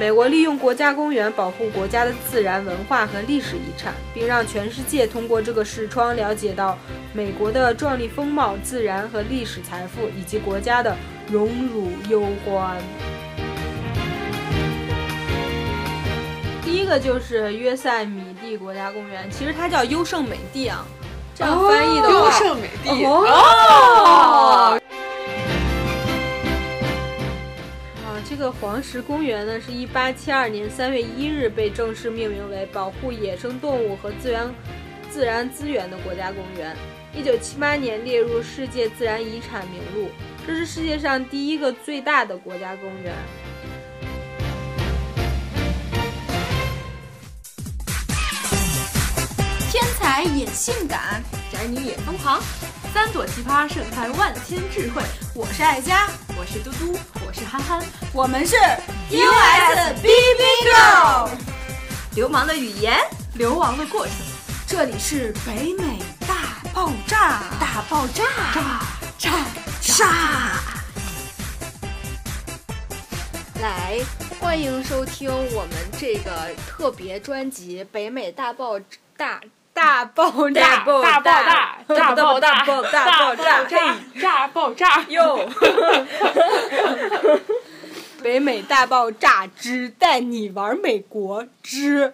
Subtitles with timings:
[0.00, 6.78] 美国利用国家公园保护国家的自然文化和历史遗产，并让全世界通过这个视窗了解到
[7.12, 10.96] 美国的壮丽风貌、自然和历史财富，以及国家的
[11.30, 12.78] 荣辱忧欢。
[16.64, 20.82] 第一个就是约塞米蒂国家公园，其实它叫优胜美地啊，
[21.34, 24.80] 这样翻译的话，优胜美地哦。
[28.30, 34.54] 这个黄石公园呢，是一八七二年三月一日被正式命名为保护野生动物和自然
[35.10, 36.76] 自然资源的国家公园。
[37.12, 40.08] 一九七八年列入世界自然遗产名录，
[40.46, 43.12] 这是世界上第一个最大的国家公园。
[49.72, 51.20] 天才也性感，
[51.52, 52.40] 宅女也疯狂，
[52.92, 55.02] 三朵奇葩盛开万千智慧。
[55.34, 57.80] 我是爱佳，我是嘟嘟，我是憨憨，
[58.12, 58.56] 我们是
[59.10, 60.08] USBB
[60.64, 61.28] Girl。
[62.16, 62.98] 流氓的语言，
[63.34, 64.14] 流亡的过程。
[64.66, 68.80] 这里是北美大爆炸，大爆炸，炸
[69.16, 69.30] 炸
[69.80, 70.06] 炸！
[73.60, 74.00] 来，
[74.40, 78.80] 欢迎收听我们这个特别专辑《北美大爆
[79.16, 79.40] 大
[79.72, 82.82] 大爆炸大爆炸大爆炸大爆
[83.36, 83.64] 炸
[84.20, 85.48] 炸爆炸哟！
[88.22, 92.12] 北美大爆炸之带你玩美国之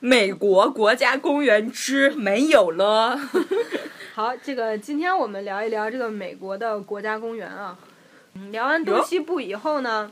[0.00, 3.18] 美国国家公园之没有了。
[4.14, 7.76] 好，这个今天我们聊一聊这个美国的国家公园啊。
[8.50, 10.10] 聊完东西部以后呢，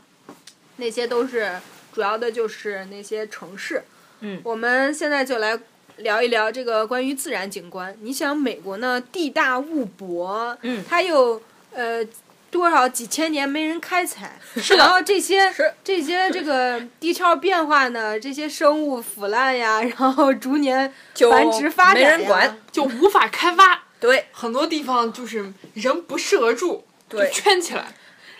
[0.77, 1.59] 那些都是
[1.93, 3.83] 主要的就是那些城市。
[4.21, 5.59] 嗯，我们现在就来
[5.97, 7.95] 聊一聊这个关于自然景观。
[8.01, 11.41] 你想，美国呢地大物博，嗯，它有
[11.73, 12.05] 呃。
[12.53, 20.93] 多少几千年没人开采，是 然后这些是这些这个地壳变化呢，这些生物腐烂呀， 然后逐年
[21.31, 23.85] 繁殖发展没人管，就无法开发。
[23.99, 27.91] 对，很多地方就是人不适合住，对，圈起来，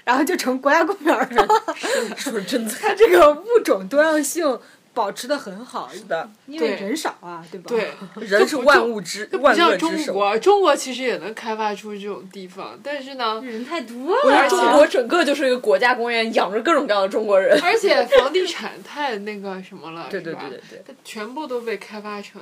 [0.04, 1.48] 然后就成国家公园了。
[2.16, 4.60] 说真的，它这个物种多样性。
[4.94, 7.66] 保持的很好，是的，因为人少啊，对吧？
[7.68, 7.92] 对，
[8.28, 10.06] 人是万物之万恶之首。
[10.06, 14.22] 中国，中国其实也能开发出这种地方，但是呢，人太多了。
[14.24, 17.60] 我觉得中国整个就是一个国家公园，养着各种各样的中国人。
[17.62, 22.42] 而且房地产太那个什么了， 对对对对对，它全部都被开发成，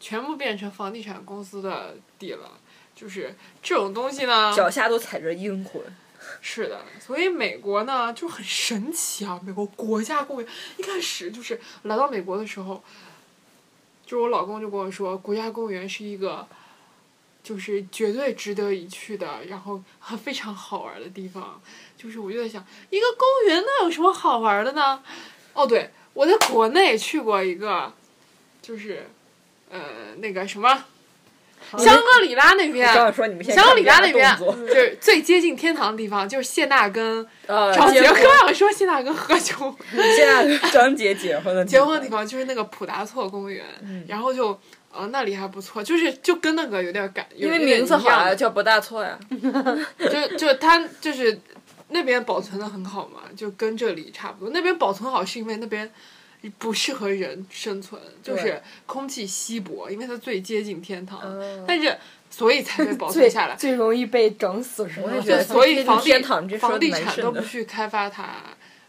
[0.00, 2.52] 全部变成房地产公司的地了。
[2.94, 3.32] 就是
[3.62, 5.80] 这种东西呢，脚下都踩着阴魂。
[6.40, 9.40] 是的，所以美国呢就很神奇啊！
[9.44, 12.82] 美国国家公园一开始就是来到美国的时候，
[14.06, 16.46] 就我老公就跟我说，国家公园是一个，
[17.42, 19.82] 就是绝对值得一去的，然后
[20.22, 21.60] 非常好玩的地方。
[21.96, 25.02] 就是我就在想，一个公园那有什么好玩的呢？
[25.54, 27.92] 哦，对，我在国内去过一个，
[28.62, 29.08] 就是
[29.70, 30.84] 呃那个什么。
[31.76, 33.12] 香格里拉那边，香
[33.68, 38.14] 格里拉那边就是最接近天堂的地方，就是谢娜跟张杰，刚
[38.46, 39.74] 想说谢娜跟何炅，
[40.16, 43.64] 谢娜张杰结婚的结婚的地方就是那个普达措公园，
[44.06, 44.58] 然后就
[44.90, 49.18] 呃那里还不错，就是就跟那个有点感，因为名字好啊，叫不大错呀，
[49.98, 51.38] 就就他就是
[51.88, 55.90] 那边保存的很好嘛，就跟这里差不多，那边保存好是因为那边。
[56.58, 61.20] 不适合人生存，就是空气稀薄，因为它最接近天堂，
[61.66, 61.96] 但是
[62.30, 63.56] 所以才被保存下来。
[63.56, 65.10] 最容易被整死是吗？
[65.24, 68.36] 对所以房地房地产都不去开发它，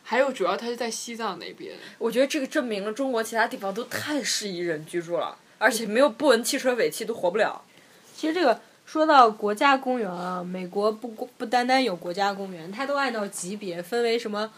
[0.04, 1.74] 还有主要它是在西藏那边。
[1.98, 7.64] 我觉得这个证明了中国其他地方都太适宜人居住了，而且没有不闻汽车尾气都活不了。
[8.16, 14.52] 其实这个说到国家公园啊，美国不不单单有国家公园，它都按照级别分为什么？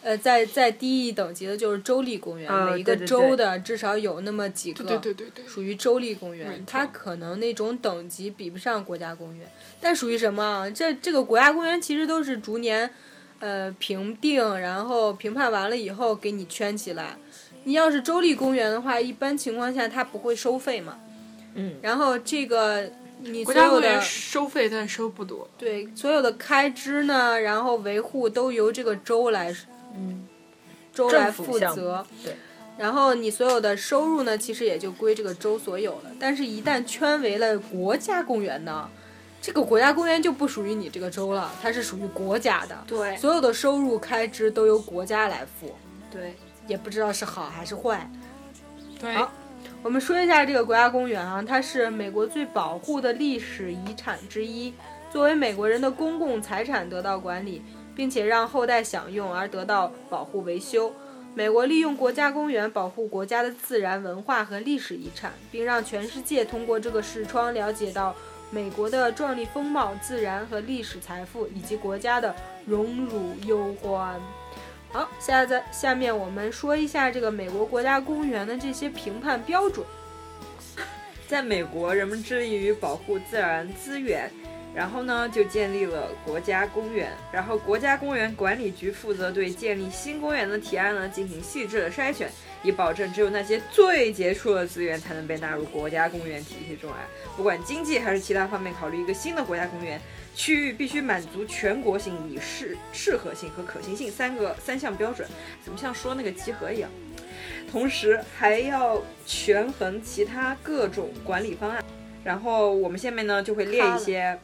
[0.00, 6.64] 呃，在在低一等级的就是州立公园，每一个州的至少有那么几个，对对对对，属于州立公园。
[6.64, 9.50] 它可能那种等级比不上国家公园，
[9.80, 10.70] 但属于什么？
[10.70, 12.88] 这这个国家公园其实都是逐年，
[13.40, 17.16] 呃，评定，然后评判完了以后给你圈起来。
[17.64, 20.96] 你要是州立公园的话，一般情况下它不会收费嘛。
[21.54, 21.74] 嗯。
[21.82, 22.88] 然后这个
[23.20, 25.50] 你所有的收费，但收不多。
[25.58, 29.52] 对，所有的开支呢，然后维护都由这个州来。
[29.98, 30.26] 嗯，
[30.92, 32.36] 州来负责，对，
[32.78, 36.10] 然后你所有的收入呢，其实也就归这个州所有了。
[36.20, 38.88] 但是，一旦圈为了国家公园呢，
[39.42, 42.76] 这个国家公园就不属于你这个州了，它是属于国家的。
[42.86, 45.74] 对，所有的收入开支都由国家来付。
[46.10, 46.34] 对，
[46.66, 48.10] 也不知道是好还是坏。
[49.00, 49.32] 对，好，
[49.82, 54.72] 我们说一下这个国家公园啊，它是美国最保护的历史遗产之一，
[55.12, 57.62] 作为美国人的公共财产得到管理。
[57.98, 60.94] 并且让后代享用而得到保护维修。
[61.34, 68.14] 美国利用国家公园保护国家的自然文化和历史遗产，并让全世界通过这个视窗了解到
[68.52, 72.32] 美国的壮丽风貌、自然和历史财富，以及国家的
[72.64, 74.20] 荣辱忧欢。
[74.92, 79.84] 好，下在下面我们说一下这个美国国家公园的这些评判标准。
[81.26, 84.30] 在美国，人们致力于保护自然资源，
[84.78, 87.10] 然后呢，就建立了国家公园。
[87.32, 92.30] 然后，国家公园管理局负责对建立新公园的提案呢进行细致的筛选，
[92.62, 96.98] 以保证只有那些最杰出的资源才能被纳入国家公园体系中来。
[97.36, 100.00] 不管经济还是其他方面考虑一个新的国家公园
[100.36, 105.28] 区域，必须满足全国性、以适适合性和可行性三个三项标准。
[105.64, 106.88] 怎么像说那个集合一样？
[107.68, 111.82] 同时还要权衡其他各种管理方案。
[112.24, 114.38] 然后我们下面呢就会列一些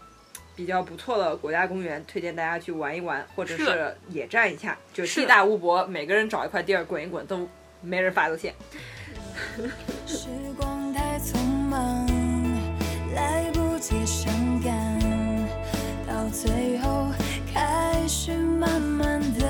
[0.56, 7.48] 比较不错的国家公园，推荐大家去玩一玩，或者是是野战一下，就地大物博，每个人找一块地儿滚一滚，都
[7.80, 8.54] 没人发邮件。
[10.06, 12.06] 时光太匆忙，
[13.14, 15.00] 来不及伤感，
[16.06, 17.08] 到最后
[17.52, 19.46] 开始慢慢的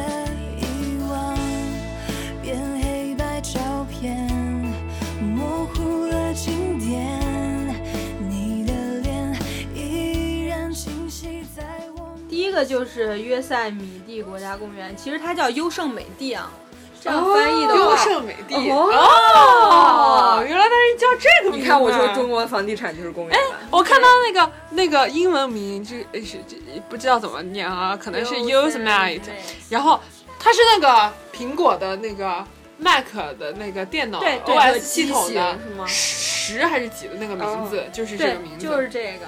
[12.45, 16.51] 一个就是约塞米蒂国家公园，其实它叫优胜美地啊。
[17.03, 21.59] 这样翻译的优，胜美地哦原来它是叫这个名字。
[21.59, 23.43] 你看，我说中国房地产就是公园哎。
[23.71, 26.57] 我看到那个那个英文名，这是这
[26.89, 29.21] 不知道怎么念啊，可能是 Yosemite，
[29.69, 30.01] 然后
[30.41, 32.43] 它是那个苹果的那个
[32.79, 33.05] Mac
[33.39, 38.67] 的那个电脑对对 OS 系统的十还是几的那个名字，就是这个名，字。
[38.67, 39.27] 就是这个。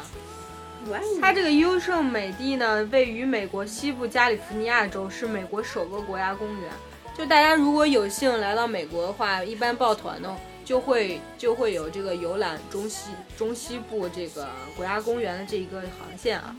[1.20, 6.70] 它这个优胜美地呢，位于美国西部加利福尼亚州，是美国首个国家公园。
[7.16, 14.46] 就大家如果有幸来到美国的话，一般抱团呢，就会就会有这个游览中西中西部这个
[14.76, 16.54] 国家公园的这一个航线啊。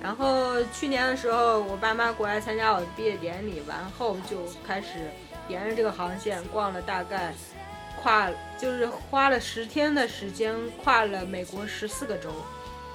[0.00, 5.10] 然后去年的时候，我爸妈过来参加我的毕业典礼，完后就开始
[5.48, 7.34] 沿着这个航线逛了大概
[8.00, 12.30] 跨，就是花了十天的时间，跨了美国十四个州。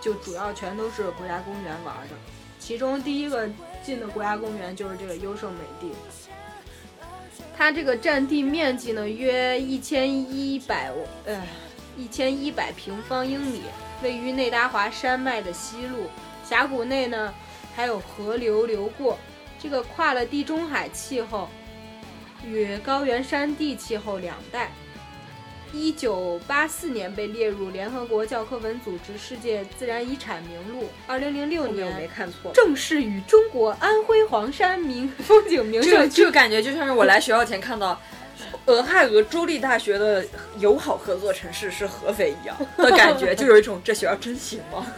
[0.02, 2.16] 就主要全都是国家公园玩的，
[2.60, 3.48] 其中第一个
[3.84, 5.92] 进的国家公园就是这个优胜美地。
[7.56, 10.92] 它这个占地面积呢约一千一百
[11.26, 11.42] 呃
[11.96, 13.62] 一千一百平方英里，
[14.02, 16.08] 位于内达华山脉的西麓，
[16.44, 17.32] 峡谷内呢
[17.76, 19.18] 还有河流流过。
[19.60, 21.48] 这个跨了地中海气候
[22.44, 24.72] 与高原山地气候两带。
[25.74, 30.90] 一九八四年被列入联合国教科文组织世界自然遗产名录。
[31.08, 32.52] 二零零六后面我没年看错。
[32.54, 38.00] 正式与中国安徽黄山名风景名胜区这个感觉就像是我来学校前看到
[38.66, 40.26] 俄亥俄州立大学的
[40.60, 44.86] 友好合作城市是合肥一样的感觉，就有一种这学校真行吗？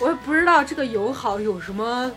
[0.00, 2.10] 我也不知道这个友好有什么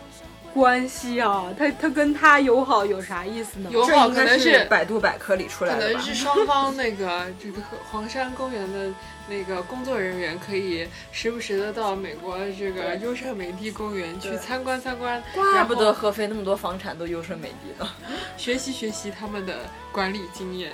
[0.56, 1.54] 关系啊？
[1.60, 3.70] 他他跟他友好有啥意思呢？
[3.70, 5.88] 友好可能是百度百科里出来的吧？
[5.88, 7.62] 可能是双方那个 这个
[7.92, 8.90] 黄山公园的
[9.28, 17.90] 那个工作人员可以时不时的到美国这个优胜美地公园去参观参观，怪不得合肥那么多房产都优胜美地呢。
[18.38, 19.58] 学习学习他们的
[19.92, 20.72] 管理经验。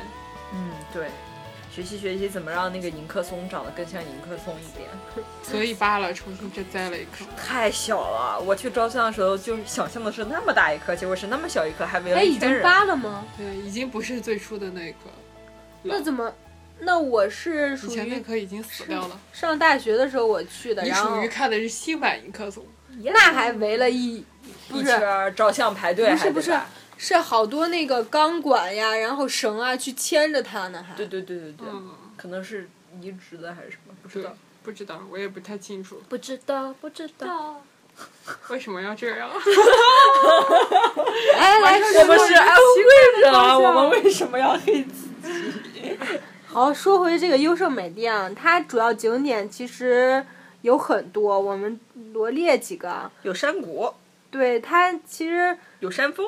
[0.54, 1.08] 嗯，对，
[1.74, 4.90] 学习学习怎么让那个迎客松长得更像迎客松一点。
[5.42, 7.26] 所以扒了，重新再栽了一棵。
[7.38, 12.62] 太小了，我去照相的时候就想象的是那么大一棵，结果是那么小一棵，还围了哎，已经一圈人。
[12.64, 13.26] 扒了吗？
[13.38, 14.98] 对，已经不是最初的那个，
[15.84, 16.34] 那怎么？
[16.84, 19.20] 那我是属于前那于棵已经死掉了。
[19.32, 22.66] 上大学的时候我去的，你然后属于看的是新版迎客松，
[23.04, 24.26] 那还围了一
[24.68, 26.60] 不一是圈儿照相排队，不是不是
[27.04, 32.70] 是好多那个钢管呀，然后绳啊去牵着它呢，还对对对对对，嗯，可能是
[33.02, 37.60] 移植的还是什么，不知道。，不知道，我也不太清楚不知道 不知道。
[38.50, 39.28] 为什么要这样。
[41.38, 45.10] 来来，我们是安徽人我们为什么要黑自
[45.74, 45.98] 己？
[46.46, 50.24] 好，说回这个优胜美地啊，它主要景点其实
[50.62, 51.80] 有很多，我们
[52.14, 53.12] 罗列几个啊。
[53.24, 53.92] 有山谷，
[54.32, 56.26] 对它其实有山峰，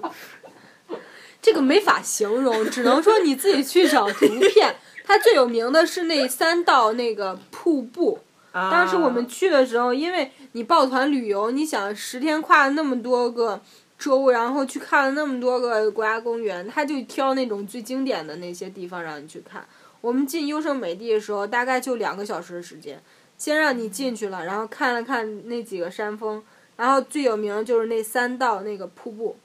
[1.42, 4.76] 这个没法形容，只能说你自己去找图片。
[5.04, 8.20] 它最有名的是那三道那个瀑布。
[8.52, 13.60] 当时我们去的时候，因为你抱团旅游，你想十天跨了那么多个
[13.98, 19.66] 州，然后去看了那么多个国家公园，他就挑那种最经典的那些地方让你去看。
[20.02, 23.02] 我们进优胜美地的时候，大概就两个小时的时间，
[23.42, 26.40] 先让你进去了，然后看了看那几个山峰，
[26.76, 29.36] 然后最有名的就是那三道那个瀑布，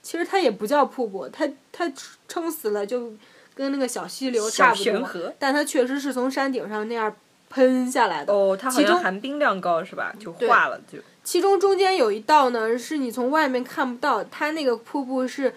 [0.00, 1.92] 其实它也不叫瀑布，它它
[2.28, 3.12] 撑死了就
[3.52, 5.34] 跟那个小溪流差不多，河。
[5.40, 7.12] 但它确实是从山顶上那样
[7.50, 8.32] 喷下来的。
[8.32, 10.14] 哦，它好像含冰量高是吧？
[10.20, 11.00] 就化了就。
[11.24, 15.52] 其中中间有一道呢，是你从外面看不到，它那个瀑布是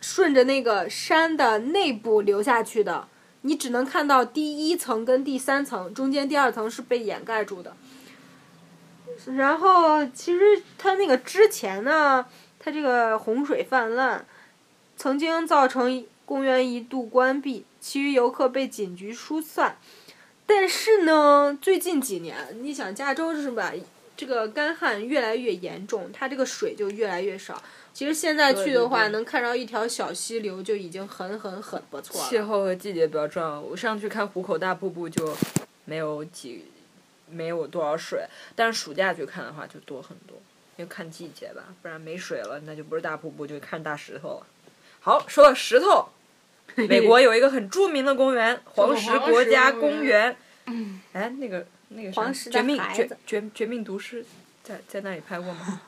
[0.00, 3.08] 顺着那个山的内部流下去的，
[3.46, 7.76] 你只能看到第一层跟第三层，中间第二层是被掩盖住的。
[9.36, 12.26] 然后其实它那个之前呢，
[12.58, 14.26] 它这个洪水泛滥，
[14.96, 19.78] 曾经造成公园一度关闭，其余游客被警局疏散。
[20.44, 23.72] 但是呢，最近几年，你想加州是吧？
[24.16, 27.62] 这个干旱越来越严重，它这个水就越来越少。
[27.96, 32.28] 其实现在去的话，对对对能看到一条小溪流就已经很很很不错了。
[32.28, 33.58] 气候和季节比较重要。
[33.58, 35.34] 我上去看壶口大瀑布就
[35.86, 36.66] 没有几，
[37.30, 38.22] 没有多少水，
[38.54, 40.36] 但是暑假去看的话就多很多，
[40.76, 44.46] 因为看季节吧，不然没水了那就不是大瀑布，就看大石头了。
[45.00, 46.10] 好，说到石头，
[46.74, 50.36] 美国有一个很著名的公园——黄石国家公园。
[50.66, 54.22] 嗯，哎，那个那个啥黄石绝命绝绝绝命毒师
[54.62, 55.80] 在在那里拍过吗？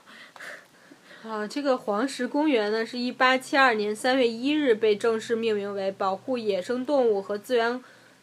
[1.27, 7.83] 啊，这个黄石公园呢，是一八七二年三月一日被正式命名为保护野生动物和自然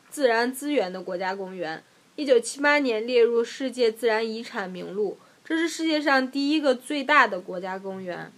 [0.10, 1.84] 自然资源的国家公园。
[2.16, 8.32] 一九七八年列入世界自然遗产名录，这是世界上第一个最大的国家公园。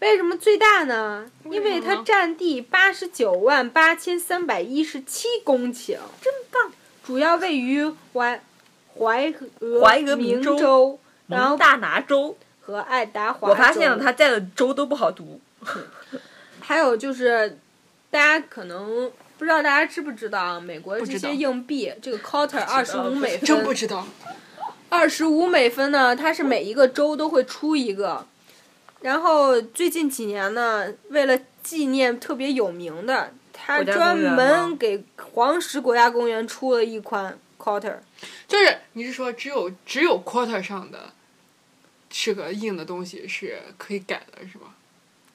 [0.00, 1.28] 为什么最大呢？
[1.50, 6.70] 因为它占地八十九万八千三百一十七公顷，真棒！
[7.02, 8.40] 主要位于怀
[8.98, 12.36] 怀俄怀俄明州，然后大拿州，
[12.68, 15.40] 和爱达华我发现了他在的州都不好读。
[16.60, 17.58] 还有就是，
[18.10, 20.60] 大家可能不知道大家知不知道啊？
[20.60, 24.06] 美国的这些硬币，这个 quarter 二十五美真不分，知道。
[24.90, 28.26] 二十五美分呢，它是每一个州都会出一个。
[29.00, 37.96] 然后最近几年呢，为了纪念特别有名的，他专门给黄石国家公园出了一款 quarter。
[38.46, 40.98] 就是你是说只有只有 quarter 上的
[42.10, 44.74] 是个硬的东西是可以改的，是吧？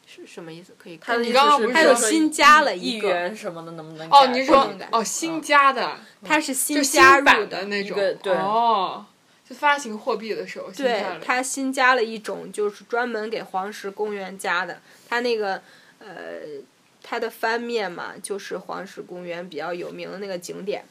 [0.05, 0.75] 是什么意思？
[0.77, 9.03] 可以你刚刚不是还有说新加了一元什么的能不能哦，你是说哦新加的，它是新新加入版的那种对哦，
[9.49, 14.79] 就发行货币的时候对，它新加了一种，就是专门给黄石公园加的。
[15.09, 15.61] 它那个
[15.97, 16.61] 呃，
[17.01, 20.85] 它的翻面嘛，就是黄石公园比较有名的那个景点。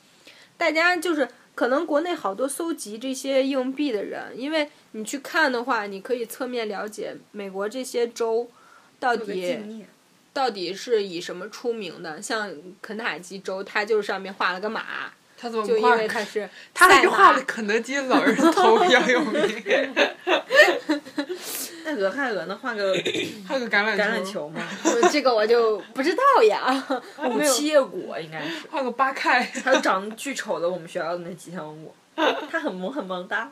[0.56, 8.50] 大家就是可能国内好多搜集这些硬币的人，因为你去看的话，你可以侧面了解美国这些州
[8.98, 9.84] 到底
[10.32, 12.22] 到底是以什么出名的。
[12.22, 19.64] 像肯塔基州，它就是上面画了个马，他怎么就因画为他是 他还画了肯德基老人头比较有名，
[21.84, 22.56] 那俄亥俄呢？
[22.62, 22.94] 画个
[23.48, 24.62] 画个橄榄橄榄，球吗？
[25.10, 31.92] 这个我就不知道呀，我没有七叶果应该是，画个八开，还有长得巨丑的我们学校的那吉祥物，
[32.48, 33.50] 它很萌很萌哒。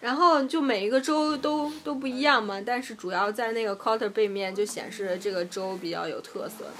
[0.00, 6.72] 然后就每一个州都都不一样嘛，但是主要在那个 quarter 背面就显示这个州比较有特色的。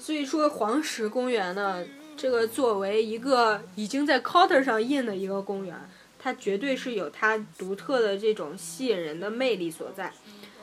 [0.00, 1.84] 所以说黄石公园呢，
[2.16, 5.74] 这个作为一个已经在 quarter 上印的一个公园，
[6.18, 10.12] 它绝对是有它独特的这种吸引人的魅力所在。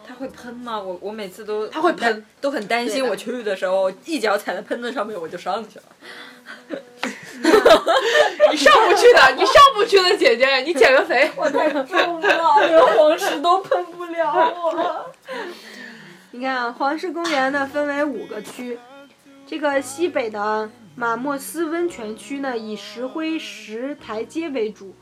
[0.08, 0.80] 它会喷吗？
[0.80, 3.08] 我我每次都它会喷，都很担心。
[3.08, 5.86] 我去的时候一脚踩在喷子上面，我就上去了。
[8.52, 11.30] 你上不去的，你上不去的，姐姐，你减个肥。
[11.36, 15.12] 我太重了，连黄石都喷不了我。
[16.32, 18.80] 你看啊，黄石公园呢分为五个区，
[19.46, 24.94] 这个西北的马莫斯温泉区呢以石灰石台阶为主，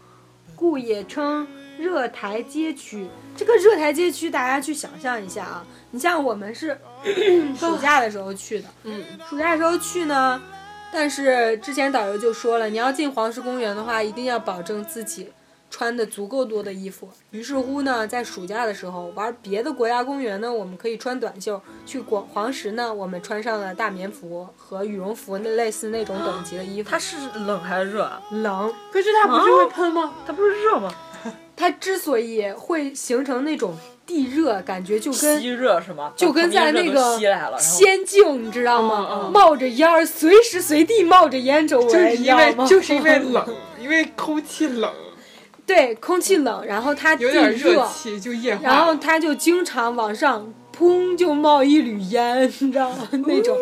[0.56, 3.08] 故也称热台阶区。
[3.36, 6.79] 这个热台阶区，大家去想象一下啊，你像我们是
[7.58, 10.41] 暑假的时候去的，嗯，暑假的时候去呢，
[10.91, 15.32] 但是之前导游就说了，你要进黄石公园的话，一定要保证自己
[15.69, 17.09] 穿的足够多的衣服。
[17.31, 26.89] 于是乎呢，在暑假的时候玩别的国家公园呢，我们可以穿短袖；去广黄石呢，我们穿上了大棉服和羽绒服，那类似那种等级的衣服。
[26.89, 28.21] 它是冷还是热啊？
[28.31, 30.13] 冷，可是它不是会喷吗？
[30.25, 30.93] 它不是热吗？
[31.55, 36.13] 它之所以会形成那种地热，感觉就跟吸热是吗？
[36.15, 37.17] 就跟在那个
[37.57, 39.07] 仙境，你知道吗？
[39.09, 44.93] 嗯嗯冒着烟儿，随时随地冒着烟周围，就是因为你知道吗就是因为冷，因为空气冷，
[45.67, 48.63] 对，空气冷，然后它地有点热，气就液化。
[48.63, 53.07] 然后它就经常往上砰就冒一缕烟， 你知道吗？
[53.12, 53.57] 那种，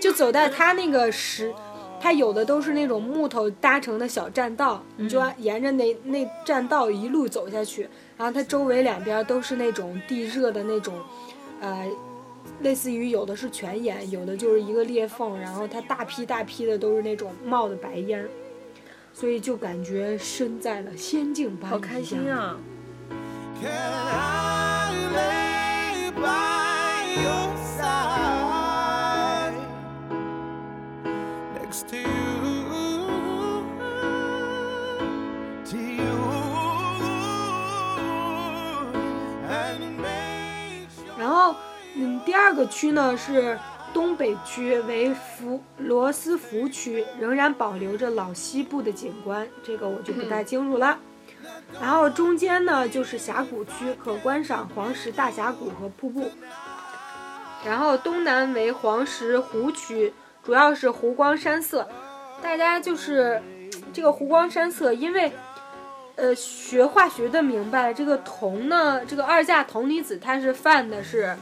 [0.00, 1.52] 就走在它那个石，
[2.00, 7.86] 它有的都是那种木头搭成的小栈道，你就要沿着那那栈道一路走下去，
[8.16, 10.94] 然后它周围两边都是那种地热的那种
[11.60, 11.86] 呃，
[12.62, 18.26] 类似于有的是泉眼，有的就是一个裂缝，然后它大批大批的都是那种冒的白烟，
[19.20, 21.70] 所以就感觉身在了仙境般。
[21.70, 22.32] 好开心！
[22.32, 22.56] 啊
[23.60, 29.52] ！Can I lay by your side
[31.54, 32.08] next to you,
[35.66, 36.16] to you,
[39.50, 41.54] and make sure 然后，
[41.94, 43.58] 嗯，第二个区呢是
[44.00, 50.98] 东北区，为福罗斯福区，仍然保留着老西部的景观，这个我就不太清楚了。
[51.78, 56.30] 然后中间呢就是峡谷区，可观赏黄石大峡谷和瀑布。
[57.62, 61.86] 然后东南为黄石湖区，主要是湖光山色。
[62.40, 63.42] 大家就是
[63.92, 65.30] 这个湖光山色，因为
[66.16, 71.36] 呃学化学的明白，这个铜呢，这个二价铜离子它是泛的是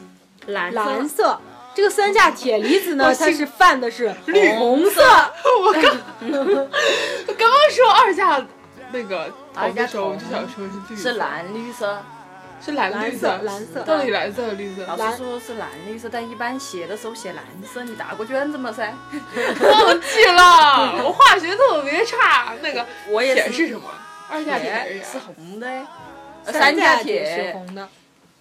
[0.48, 1.40] 蓝蓝色，
[1.78, 5.00] 这个三价铁离子呢，它是泛的是绿红色。
[5.62, 5.85] 我刚
[6.23, 8.44] 我 刚刚说二价
[8.90, 12.02] 那个二价铜的时候，我就想说是绿，是蓝绿色，
[12.61, 14.85] 是蓝绿色蓝色到底蓝色和绿色？
[14.87, 18.73] 老师说是蓝绿色，但一般写的时候写蓝色，你答过卷子吗？
[18.76, 18.92] 噻？
[19.70, 22.54] 忘记了，我化学特别差。
[22.61, 23.88] 那个我也是铁是什么？
[24.28, 25.18] 二价铁铁是？
[25.20, 25.68] 红的，
[26.44, 27.88] 呃三价价铁是红的，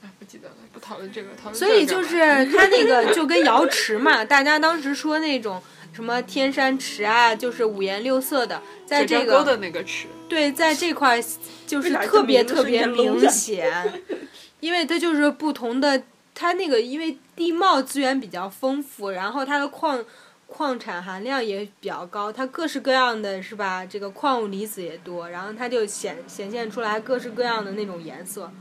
[0.03, 2.17] 哎，不记得了，不讨论这个，讨论所以这个就是
[2.55, 5.61] 它那个就跟瑶池嘛，大家当时说那种
[5.91, 11.19] 什么天山池啊，就是五颜六色的，在这个水沟的那个池，对，在这块
[11.65, 14.01] 就是特别特别明显，
[14.59, 16.03] 因为它就是不同的，
[16.35, 20.05] 它那个因为地貌资源比较丰富，然后它的矿
[20.45, 23.83] 矿产含量也比较高，它各式各样的是吧？
[23.83, 28.51] 这个矿物离子也多，然后它就显显现出来各式各样的那种颜色。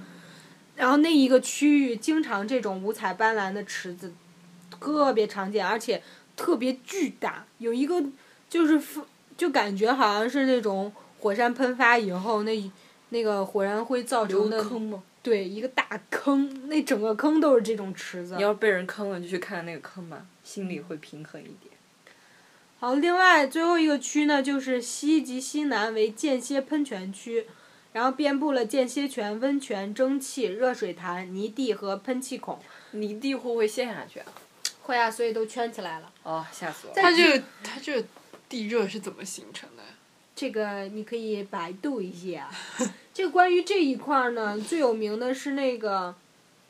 [0.76, 4.12] 然后那一个区域经常这种五彩斑斓的池子
[4.70, 6.02] 特别常见，而且
[6.36, 7.44] 特别巨大。
[7.58, 8.02] 有一个
[8.48, 8.80] 就是
[9.36, 12.70] 就感觉好像是那种火山喷发以后那
[13.08, 15.02] 那个火山灰造成的坑吗？
[15.22, 18.42] 对一个大坑，那整个坑都是这种池子你。
[18.42, 21.74] 要被人坑了，就去看那个坑吧，心里会平衡一点。
[22.78, 27.46] 好，另外最后一个区呢，就是西及西南为间歇喷泉区，
[27.96, 32.58] 然后遍布了间歇泉、温泉、蒸汽、热水潭、泥地和喷气孔。
[32.90, 34.26] 泥地会不会陷下去啊？
[34.82, 36.12] 会啊，所以都圈起来了。
[36.22, 37.00] 哦，吓死我了！
[37.00, 38.06] 它这个它这个
[38.50, 39.82] 地热是怎么形成的？
[40.34, 42.50] 这个你可以百度一下。
[43.14, 46.14] 这关于这一块儿呢，最有名的是那个，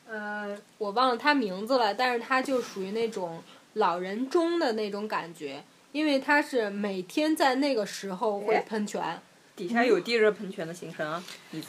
[0.07, 5.61] 呃，我忘了它名字了，但是它就属于那种老人中的那种感觉，
[5.91, 9.19] 因为它是每天在那个时候会哎喷泉。
[9.57, 11.21] 底下有地热喷泉的形成啊，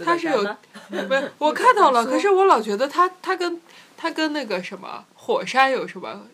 [0.05, 0.57] 它是有？
[0.90, 3.61] 不是，我 看到了，可是我老觉得它它跟
[3.96, 6.29] 它跟那个什么火山有什么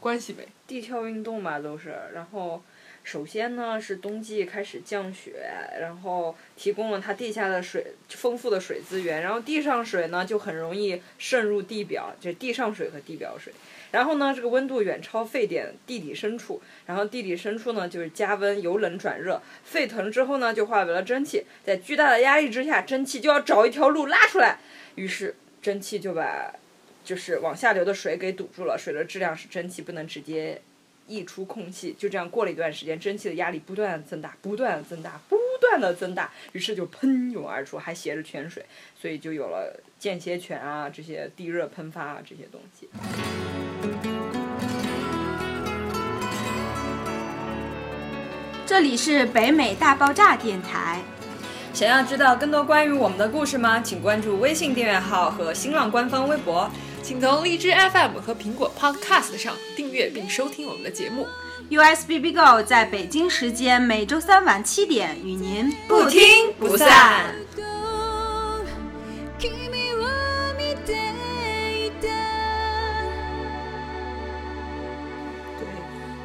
[0.00, 0.48] 关系没？
[0.66, 2.62] 地壳运动嘛都是，然后
[3.02, 5.46] 首先呢是冬季开始降雪，
[5.78, 13.52] 然后提供了它地下的水丰富的水资源，然后地上水呢就很容易渗入地表，就是地上水和地表水。
[13.94, 24.58] 然后呢，这个温度远超沸点地底深处，然后地底深处呢就是加温由冷转热，沸腾之后呢就化为了蒸汽，在巨大的压力之下，蒸汽就要找一条路拉出来，
[24.96, 26.52] 于是蒸汽就把
[27.04, 30.60] 就是往下流的水给堵住了，水的质量使蒸汽不能直接
[31.06, 31.94] 溢出空气。
[31.96, 38.66] 就这样过了一段时间，蒸汽的压力不断增大，不断增大，不断的增大，于是就喷涌而出，还携着泉水，
[39.00, 42.88] 所以就有了间歇泉啊这些地热喷发啊这些东西。
[48.66, 51.00] 这里是北美大爆炸电台。
[51.72, 53.80] 想要知道更多关于我们的故事吗？
[53.80, 56.70] 请关注微信订阅号和新浪官方微博。
[57.02, 61.26] 请从荔枝 FM 和苹果 Podcast 上订阅并收听我们的节目。
[61.68, 67.34] USBB Go 在北京时间每周三晚七点与您不听不散。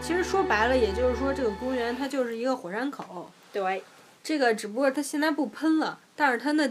[0.09, 3.29] 其实说白了，也就是说这个公园它就是一个火山口。
[3.53, 3.83] 对，
[4.23, 6.67] 这个只不过它现在不喷了，但是它那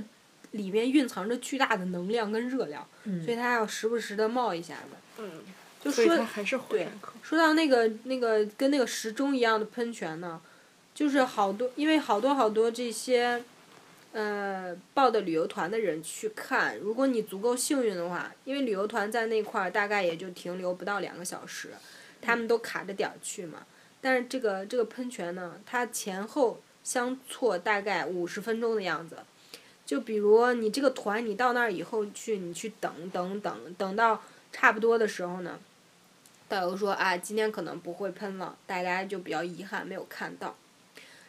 [0.51, 2.85] 里面蕴藏着巨大的能量跟热量，
[3.25, 5.23] 所以它要时不时的冒一下子。
[5.23, 5.31] 嗯，
[5.81, 7.13] 就说所以它还是火山口。
[7.23, 10.41] 说到那个那个跟那个时钟一样的喷泉呢，
[10.93, 13.41] 就是好多因为好多好多这些，
[14.11, 21.71] 呃，报的旅游团的人去看，如果你足够幸运的话，因为旅游团在那块儿大概也就停留不到两个小时，
[22.21, 23.67] 他们都卡着点儿去嘛。
[24.01, 29.17] 但是这个这个喷泉呢，它前后相错大概五十分钟的样子。
[29.85, 35.59] 就比如你这个团，你到那儿以后去，你去等等等等到差不多的时候呢，
[36.47, 40.55] 导游说啊，今天可能不会喷了，大家就比较遗憾没有看到。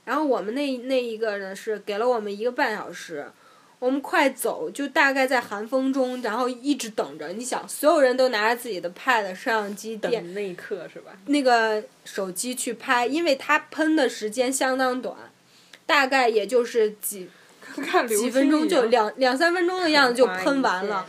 [0.05, 3.31] 然后我们那那一个呢是给了我们一个半小时，
[3.79, 7.29] 我们快走，就大概在寒风中，然后一直等着。
[7.29, 11.13] 你想，所有人都拿着自己的 pad、摄像机、电等那一刻是吧？
[11.27, 15.15] 那个手机去拍，因为它喷的时间相当短，
[15.85, 17.29] 大概也就是几
[17.85, 21.07] 看几分钟就两两三分钟的样子就喷完了。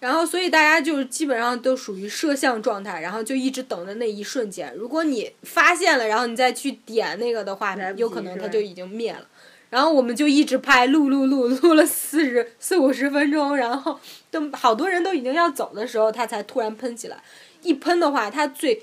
[0.00, 4.72] 然后，所以大家就是基本上都属于摄像状态，然后就一直等着那一瞬间。
[4.76, 9.26] 如果你发现了，然后你再去点那个的话有可能它就已经灭了。
[9.70, 13.98] 然后我们就一直拍，录录录，录了四十四五十分钟，然后
[14.30, 17.18] 都好多人都已经要走的时候，他才突然喷起来。
[17.62, 18.82] 一喷的话，他最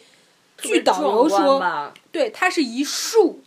[0.57, 3.41] 据导游说，对，它是一束，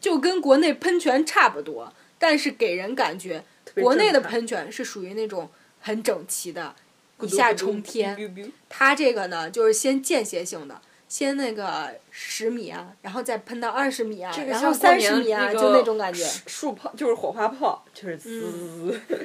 [0.00, 3.44] 就跟国内喷泉差不多，但是给人感觉
[3.76, 5.48] 国内的喷泉是属于那种
[5.80, 6.74] 很整齐的，
[7.20, 8.34] 一下冲天。
[8.68, 16.22] 它这个呢，就是先间歇性的，先那个十米啊，然后再喷到二十米啊，这个然后三十米啊，那个就那种感觉。
[16.24, 18.94] 树树炮就是火花炮，就是滋。
[19.08, 19.18] 嗯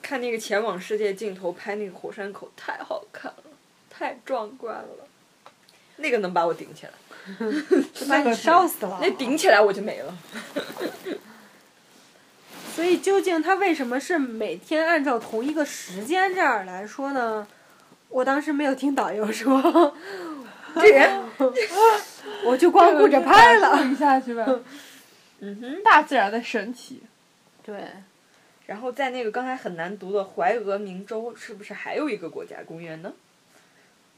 [0.00, 3.44] 看那个前往世界尽头拍那个火山口，太好看了，
[3.88, 5.06] 太壮观了。
[5.96, 6.92] 那个能把我顶起来，
[8.08, 8.98] 把你烧死了。
[9.00, 10.18] 那顶起来我就没了。
[12.74, 17.46] 所以究竟它为什么是每天按照同一个时间这样来说呢？
[18.08, 19.94] 我当时没有听导游说，
[20.80, 21.22] 这人，
[22.44, 23.82] 我就光顾着拍了。
[23.86, 24.44] 一下去吧。
[25.40, 25.82] 嗯哼。
[25.82, 27.02] 大自然的神奇。
[27.64, 27.80] 对，
[28.66, 33.12] 然后在那个刚才很难读的怀俄明州，是不是还有一个国家公园呢？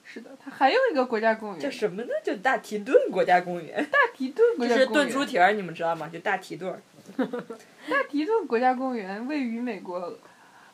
[0.07, 2.09] 是的，它还有一个国家公园，叫什么呢？
[2.23, 5.05] 就大提顿国家公园，大提顿国就是家公园。
[5.05, 6.11] 炖猪蹄儿，你们知道吗？
[6.13, 6.79] 就大提顿。
[7.17, 10.19] 大提顿国家公园位于美国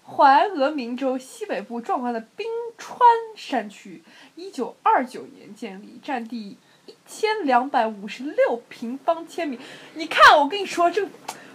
[0.04, 2.46] 怀俄明州西北部壮观的冰
[2.80, 2.98] 川
[3.36, 4.02] 山区，
[4.34, 9.60] 一九二九年建立，占地一千两百五十六平方千米。
[9.94, 11.08] 你看，我跟你说，这个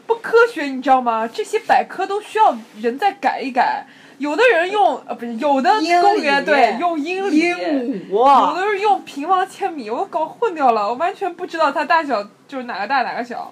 [0.05, 1.27] 不科学，你知道吗？
[1.27, 3.87] 这些百科都需要人再改一改。
[4.17, 13.51] 有的人用呃不是，有的公园里对用英里，鹦有，的是用平方千米，我搞混掉了，我完全不知道它大小就是哪个大哪个小。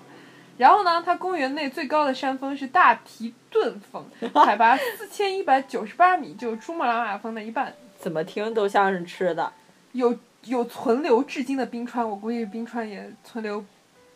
[0.57, 4.05] 然后呢，它公园内最高的山峰是大提顿峰，
[4.45, 7.73] 海拔四千一百九十八米，就是珠穆朗玛峰的一半。
[7.97, 9.51] 怎么听都像是吃的。
[9.93, 13.63] 有有存留至今的冰川，我估计冰川也存留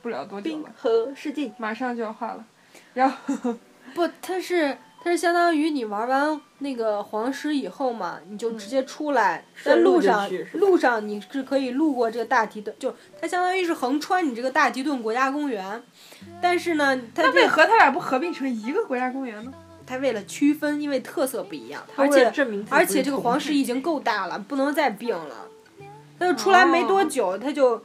[0.01, 2.45] 不了多久冰了，河世纪，马上就要化了。
[2.93, 3.55] 然后
[3.95, 15.81] 不，它是它是相当于你玩完那个黄石以后嘛，你就直接出来，在路上路上你是可以路过这个大提顿，就它相当于是横穿你这个大提顿国家公园，
[16.41, 19.53] 但是呢，它那为何它俩不合并成一个国家公园呢？
[19.85, 22.25] 它为了区分，因为特色不一样，而且
[22.69, 25.47] 而且这个黄石已经够大了，不能再并了。
[26.19, 27.81] 它就出来没多久，它就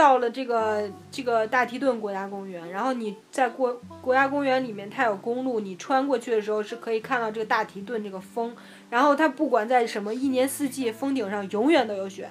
[0.00, 2.70] 到了这个这个大提顿国家公园。
[2.70, 8.56] 然后你在国国家公园里面，它有公路，你穿过去的时候是可以看到这个大提顿这个峰。
[8.88, 12.30] 然后它不管在什么一年四季，峰顶上永远都有雪。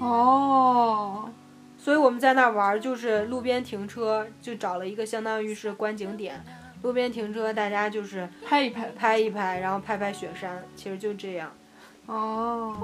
[0.00, 1.30] 哦，
[1.78, 6.44] 所以我们在那儿玩儿，就是路边停车，就找了一个相当于是观景点，
[6.82, 8.90] 路边停车，大家就是拍一拍。
[8.98, 11.52] 拍一拍，然后拍拍雪山，其实就这样。
[12.06, 12.74] 哦，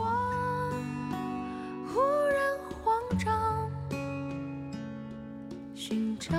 [5.88, 6.36] 寻找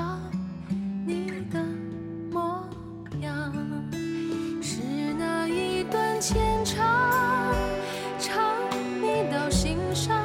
[1.05, 1.63] 你的
[2.29, 2.67] 模
[3.21, 3.53] 样，
[4.61, 4.81] 是
[5.17, 7.55] 那一段牵肠，
[8.19, 8.57] 唱
[9.01, 10.21] 你到心上，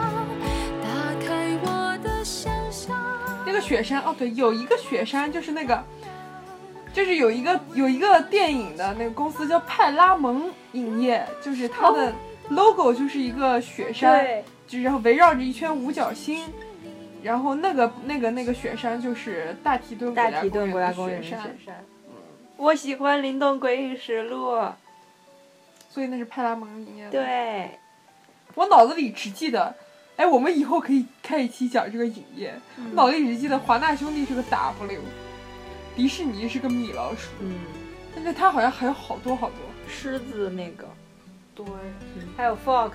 [0.82, 0.88] 打
[1.24, 2.96] 开我的想象。
[3.46, 5.80] 那个雪山哦，对，有一个雪山就是那个，
[6.92, 12.12] 就是有一个有一个电影的那个公司叫派拉蒙影业，就是它的
[12.48, 14.26] logo 就是一个雪山，
[14.66, 16.42] 就然后围绕着一圈五角星，
[17.22, 21.84] 然后那个那个那个雪山就是大提顿大提顿国家公公园雪山，山。
[22.56, 24.52] 我喜欢《灵动鬼影实录》。
[25.88, 27.70] 所以那是派拉蒙影业的。，对，
[28.54, 29.74] 我脑子里只记得，
[30.16, 35.00] 哎，我们以后可以开一期讲这个影业，嗯脑子里只记得华纳兄弟是个 W，
[35.94, 37.56] 迪士尼是个米老鼠，嗯，
[38.14, 39.58] 但是它好像还有好多好多。
[39.86, 40.88] 狮子那个，
[41.54, 41.66] 对，
[42.36, 42.92] 还有 Fox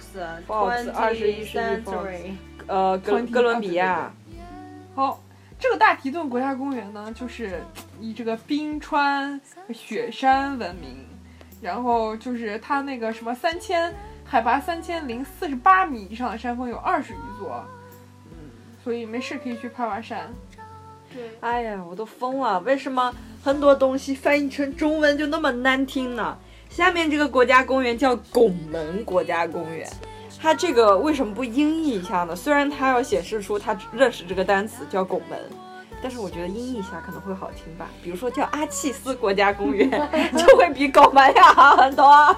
[0.48, 2.32] Fox 21世纪 Century，
[2.66, 4.12] 呃，哥20哥伦比亚，
[4.96, 5.22] 好，
[5.60, 7.62] 这个大提顿国家公园呢，就是
[8.00, 9.40] 以这个冰川、
[9.74, 11.06] 雪山闻名，
[11.62, 13.94] 然后就是它那个什么三千
[14.26, 17.64] 海拔三千零四十八米以上的山峰有二十余座，
[18.32, 18.50] 嗯，
[18.84, 20.34] 所以没事可以去爬爬山。
[21.14, 22.60] 对哎呀，我都疯了！
[22.62, 26.38] 为什么很多东西翻译成中文就那么难听呢？
[26.78, 29.90] 下面这个国家公园叫拱门国家公园，
[30.40, 32.36] 它这个为什么不音译一下呢？
[32.36, 35.40] 虽然它要显示出它认识这个单词叫拱门，
[36.04, 37.90] 但是我觉得音译一下可能会好听吧。
[38.04, 39.90] 比如说叫阿契斯国家公园，
[40.38, 42.38] 就会比拱门要好很多。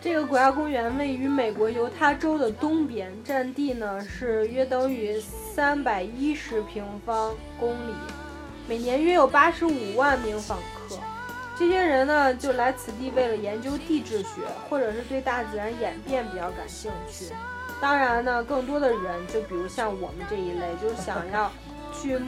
[0.00, 7.94] 这个国家公园位于美国犹他州的东边，占地呢是约等于三百一十平方公里，
[8.68, 10.73] 每年约有八十五万名访客。
[11.56, 17.26] 这些人呢就来此地为了研究地质学，或者是对大自然演变比较感兴趣。
[17.80, 21.52] 当然呢，更多的人就比如像我们这一类，就是想要
[21.92, 22.18] 去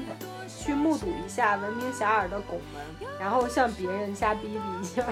[0.47, 5.05] 去目睹一下闻名遐迩的拱门，然后向别人瞎逼逼一下。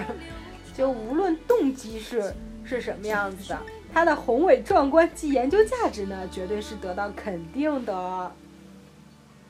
[0.77, 3.59] 就无论动机是是什么样子的，
[3.93, 8.31] 它的宏伟壮观及研究价值呢，绝对是得到肯定的。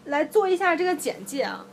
[0.06, 1.66] 来做一下这个简介啊，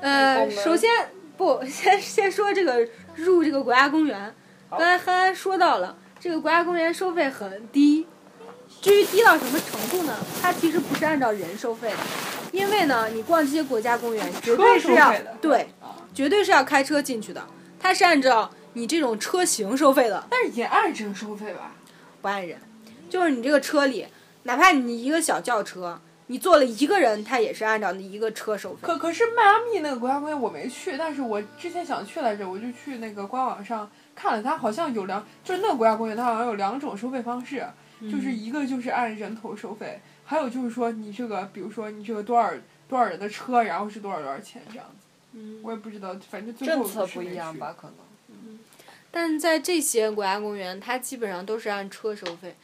[0.00, 0.88] 呃，首先
[1.36, 4.34] 不 先先说这个入这个国家公园，
[4.70, 8.06] 刚才憨憨说到了，这个国家公园收费很低。
[8.82, 10.14] 至于低到什么程度呢？
[10.42, 11.96] 它其实不是按照人收费的，
[12.52, 15.68] 因为呢，你逛这些国家公园绝对是要对，
[16.12, 17.44] 绝对是要开车进去的。
[17.78, 21.72] 它是按照你这种车型收费的，但是也按人收费吧？
[22.20, 22.58] 不按人。
[23.08, 24.06] 就是你这个车里，
[24.42, 28.80] 哪怕你一个小轿车，你坐了一个人，他也是按照那一个车收费。
[28.82, 37.64] 可可是迈阿密那个国家公园我没去，但是我之前想去来着，我就去那个官网上看了，它好像有两，就是那个国家公园它好像有两种收费方式，
[38.10, 42.50] 就是一个就是按人头收费，还有就是说你这个，比如说你这个多少
[42.88, 45.06] 多少人的车，然后是多少多少钱这样子。
[45.38, 47.06] 嗯我也不知道，反正最后政策？
[47.06, 47.74] 不一样吧？
[47.78, 47.96] 可能。
[49.10, 52.54] 但在这些国家公园，它基本上都是按车收费，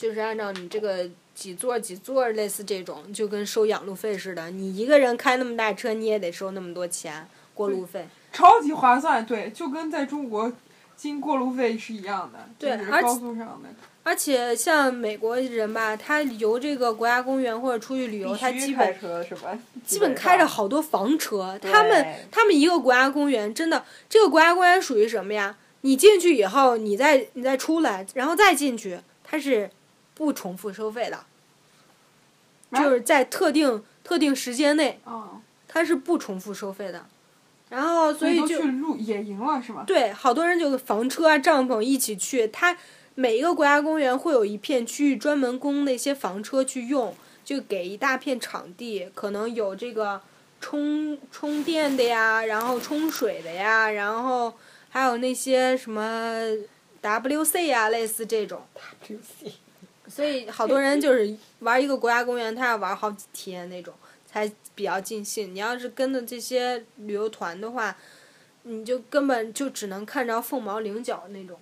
[0.00, 4.50] 就是按照你这个几座几座，类似这种，就跟收养路费似的。
[4.50, 8.08] 你一个人开那么大车，你也得收那么多钱过路费。
[8.32, 10.50] 超级划算，对，就跟在中国
[10.96, 13.68] 经过路费是一样的，对而且就是高速上的。
[14.02, 18.96] 而且像美国人吧，他游这个国家公园或者出去旅游，他基本？
[19.84, 21.60] 基本开着好多房车。
[21.60, 25.54] 他们他们一个国家公园真的，这个国家公园属于什么呀？
[25.82, 29.70] 你进去以后，你再你再出来，然后再进去，它是
[30.20, 31.16] 不重复收费的，
[32.68, 37.06] 啊就是在特定特定时间内，啊，它是不重复收费的。
[37.70, 39.82] 然后所以就去露野营了是吗？
[39.86, 42.46] 对，好多人就房车啊、帐篷一起去。
[42.48, 42.76] 它
[43.14, 50.20] 每一个国家公园会有一片区域专门供那些房车去用，就给一大片场地，可能有这个
[50.60, 54.52] 充充电的呀，然后冲水的呀，然后
[54.90, 56.44] 还有那些什么
[57.00, 58.60] WC 呀，类似这种。
[60.10, 63.94] 所以好多人就是玩一个国家公园，他要玩好几天那种，
[64.26, 65.54] 才比较尽兴。
[65.54, 67.96] 你要是跟着这些旅游团的话，
[68.64, 71.56] 你就根本就只能看着凤毛麟角那种。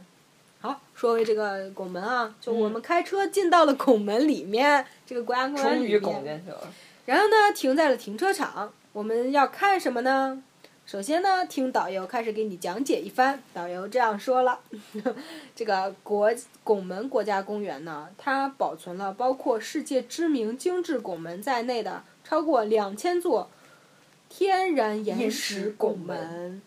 [0.61, 5.81] 好，说回这个拱门啊，就我们开车进到了拱门里面，这个国家公园里面。
[5.81, 6.73] 终于拱进去了。
[7.05, 8.73] 然后呢，停在了停车场。
[8.93, 10.43] 我们要看什么呢？
[10.91, 13.43] 首先呢，听导游开始给你讲解一番。
[13.53, 14.59] 导游这样说了：
[15.55, 16.33] 这个国
[16.65, 23.51] 拱门国家公园呢，它保存了包括世界知名精致拱门在内的超过两千座
[24.31, 26.63] 天然岩石拱门。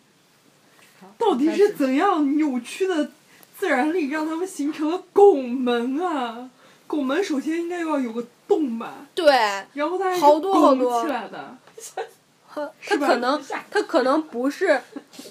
[1.18, 3.10] 到底是怎样扭曲的
[3.58, 6.52] 自然力让它们形成了拱门啊？
[6.86, 9.26] 拱门首先应该要有个洞吧，对，
[9.74, 11.58] 然后它还是好多好拱多起来的。
[12.54, 14.82] 它可能它可能不是，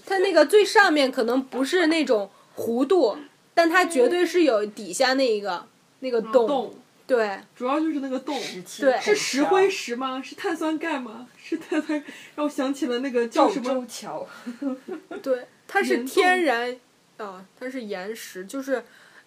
[0.06, 3.16] 它那个最上面可能不是那种弧度，
[3.54, 5.66] 但它绝对是有底下那一个
[6.00, 6.46] 那个洞。
[6.46, 6.74] 洞
[7.06, 8.38] 对主要就是那个洞。
[8.78, 10.22] 对是石灰石吗？
[10.22, 11.26] 是碳酸钙吗？
[11.36, 12.00] 是碳酸，
[12.36, 13.84] 让我想起了那个叫什么？
[13.88, 14.24] 桥。
[15.20, 16.76] 对，它是天然，
[17.16, 18.84] 啊，它是岩石，就是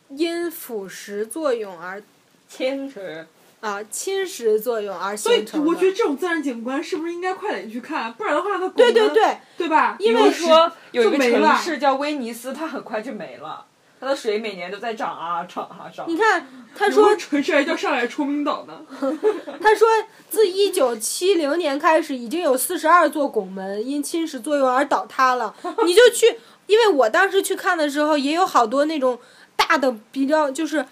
[0.08, 2.01] 因腐蚀作用而
[2.47, 3.27] 天池。
[3.63, 5.67] 啊侵蚀作用而所以形成的。
[5.69, 8.12] 我觉得这种自然景观是不是应该快点去看？
[8.12, 9.95] 不然的话，它对对对，对吧？
[9.99, 13.65] 因为说有一个就没了城市叫威尼斯，它很快就没了，
[14.02, 16.06] 它的水每年都在涨啊涨啊涨。
[16.10, 16.45] 你看，
[16.76, 18.82] 他有说个城市还叫上海崇明岛呢。
[19.62, 19.88] 他说，
[20.30, 25.56] 自一九七零年开始，已经有四十二座拱门因侵蚀作用而倒塌了。
[25.86, 29.17] 你就去，因为我当时去看的时候，也有好多那种
[29.56, 30.86] 大的比较，就是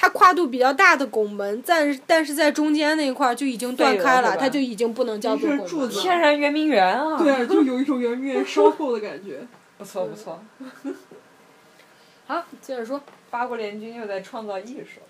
[0.00, 7.18] 它跨度比较大的拱门，但是但是在中间那一块儿就已经断开了，了它就已经不能叫做拱门天然圆明园啊。
[7.18, 9.40] 对，就有一种圆明园烧后的感觉。
[9.76, 10.40] 不错不错。
[12.28, 15.00] 好，接着说，八国联军又在创造艺术。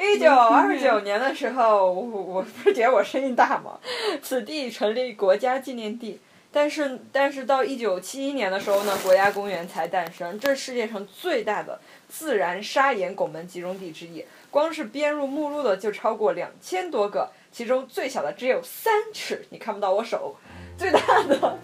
[0.00, 3.78] 一九二九年的时候，我我不是觉得我声音大吗？
[4.22, 6.20] 此地成立国家纪念地，
[6.52, 20.36] 但是但是到一九七一年的时候呢，国家公园才诞生，这是世界上最大的自然砂岩拱门集中地之一，光是编入目录的就超过两千多个，其中最小的只有三尺，你看不到我手，
[20.76, 21.58] 最大的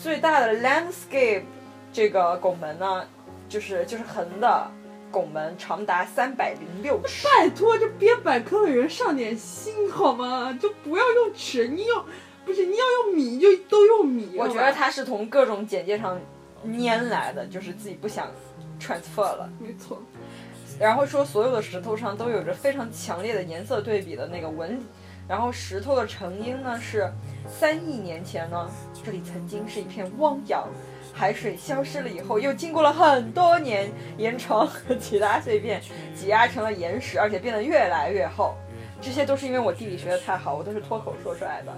[0.00, 1.42] 最大的 landscape
[1.92, 3.06] 这个拱门呢，
[3.48, 4.70] 就是就是横的
[5.10, 7.26] 拱门，长达三百零六尺。
[7.26, 10.58] 拜托，这编百科的人上点心好吗？
[10.60, 12.04] 就不要用尺，你用
[12.46, 14.36] 不是你要用米就都用米。
[14.38, 16.18] 我觉得他是从各种简介上
[16.66, 18.30] 拈来的，就是自己不想
[18.80, 19.50] transfer 了。
[19.60, 20.02] 没错。
[20.78, 24.82] 然后说所有的石头上都有着非常强烈的颜色对比的那个纹理，
[25.28, 27.10] 然后石头的成因呢是
[27.46, 28.68] 三亿年前呢，
[29.04, 30.66] 这里曾经是一片汪洋，
[31.12, 35.80] 海水消失了以后，又经过了很多年，岩床和其他碎片
[36.14, 38.54] 挤压成了岩石，而且变得越来越厚。
[39.00, 41.72] 这些都是因为我地理学的太好，我都是脱口说出来的。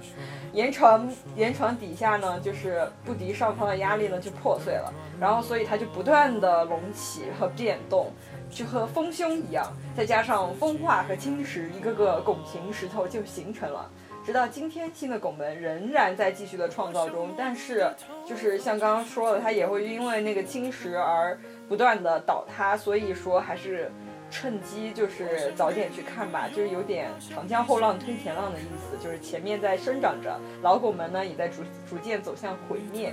[0.53, 8.13] 岩床岩床底下呢，就是不敌上方的压力呢，就破碎了，然后所以它就不断的隆起和变动，
[8.51, 13.91] 就和丰胸一样，再加上风化和侵蚀，一个个拱形石头就形成了。
[14.25, 17.87] 直到今天，新的拱门仍然在继续的创造中，但是
[18.27, 23.91] 就是像刚刚说的，它也会因为那个侵蚀而不断的倒塌，所以说还是
[24.31, 33.13] 趁机就是早点去看吧，就是有点长江后浪推前浪的意思，就是前面在生长着，老拱门呢也在逐逐渐走向毁灭。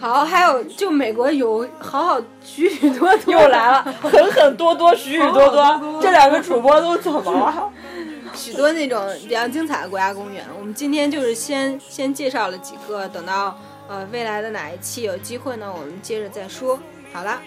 [0.00, 7.70] 好，还有就美国有好好许许多多又来了， 狠狠多多，许许多多，这两个主播都怎么了？
[8.34, 10.44] 许多那种比较精彩的国家公园。
[10.58, 13.58] 我们今天就是先先介绍了几个，等到
[13.88, 16.78] 呃未来的哪一期有机会呢，我们接着再说。
[17.12, 17.38] 好了，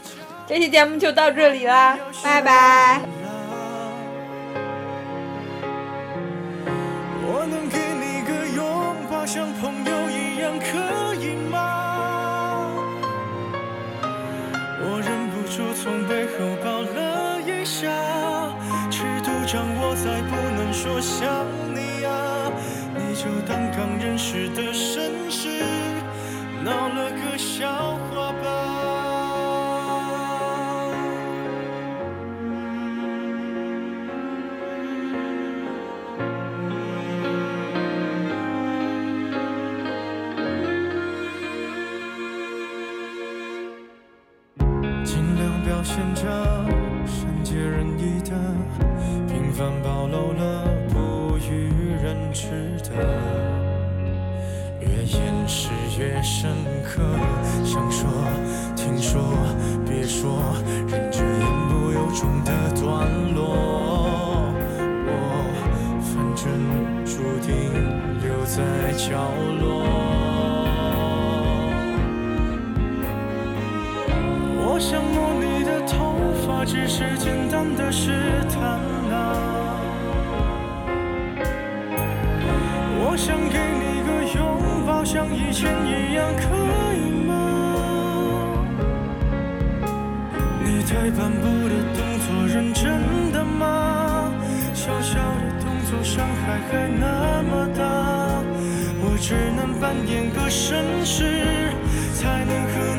[0.45, 3.22] 这期节目就到这里啦，拜拜。
[20.95, 21.25] 我想
[21.73, 22.53] 你啊，
[22.95, 25.49] 你就当刚认识的绅士，
[26.63, 27.09] 闹了
[74.93, 76.13] 想摸你的头
[76.45, 78.11] 发，只是简单的试
[78.47, 78.61] 探
[79.09, 79.81] 啊。
[82.99, 86.43] 我想给你个拥抱，像以前一样，可
[86.93, 87.33] 以吗？
[90.63, 94.31] 你退半步的动作认真的吗？
[94.75, 97.81] 小小的动作伤害还那么大，
[99.01, 101.73] 我只能扮演个绅士，
[102.13, 102.92] 才能和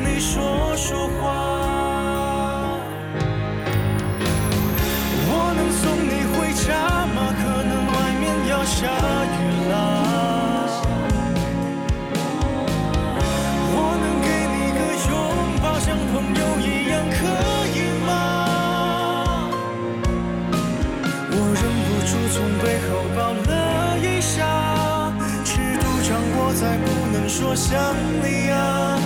[26.55, 27.77] 再不能说想
[28.23, 28.97] 你啊，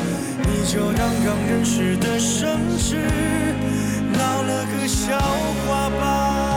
[0.45, 2.45] 你就当刚认识的绅
[2.77, 2.95] 士，
[4.13, 5.17] 闹了个笑
[5.65, 6.48] 话吧。